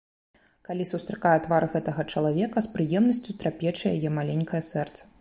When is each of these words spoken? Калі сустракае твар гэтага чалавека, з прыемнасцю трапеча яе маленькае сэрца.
Калі 0.69 0.87
сустракае 0.91 1.35
твар 1.49 1.67
гэтага 1.75 2.07
чалавека, 2.15 2.57
з 2.69 2.73
прыемнасцю 2.79 3.39
трапеча 3.45 3.97
яе 3.97 4.09
маленькае 4.21 4.69
сэрца. 4.75 5.01